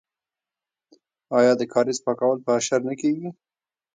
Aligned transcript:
آیا 1.37 1.53
د 1.57 1.61
کاریز 1.73 1.99
پاکول 2.05 2.37
په 2.45 2.51
اشر 2.59 2.79
نه 2.89 2.93
کیږي؟ 3.01 3.29